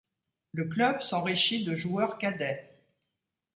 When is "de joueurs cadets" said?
1.63-2.67